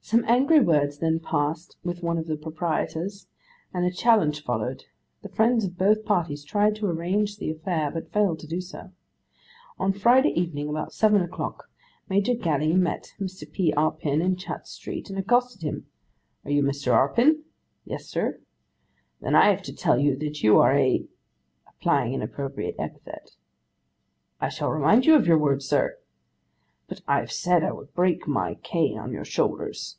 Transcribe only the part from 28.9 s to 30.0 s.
on your shoulders."